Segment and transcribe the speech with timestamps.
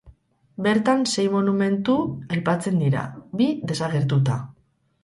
[0.67, 1.99] Bertan sei monumentu
[2.39, 3.07] aipatzen dira,
[3.43, 4.43] bi desagertuta.